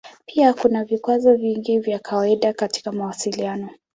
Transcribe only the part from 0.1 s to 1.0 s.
Pia kuna